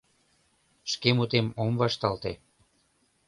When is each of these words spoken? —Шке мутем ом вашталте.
—Шке 0.91 1.09
мутем 1.17 1.47
ом 1.63 1.73
вашталте. 1.81 2.31